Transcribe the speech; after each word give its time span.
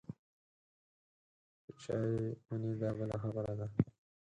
په 1.63 1.71
چا 1.83 1.95
یې 2.13 2.27
منې 2.47 2.71
دا 2.81 2.89
بله 2.97 3.15
خبره 3.23 3.53
ده. 3.59 3.67